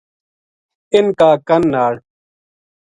ان 0.95 1.05
کا 1.19 1.29
کن 1.47 1.61
نال 1.73 1.93